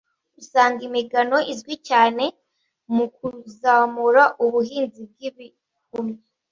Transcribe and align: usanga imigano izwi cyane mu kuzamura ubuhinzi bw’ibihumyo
usanga 0.41 0.79
imigano 0.89 1.37
izwi 1.53 1.73
cyane 1.87 2.23
mu 2.95 3.05
kuzamura 3.15 4.23
ubuhinzi 4.45 5.01
bw’ibihumyo 5.09 6.19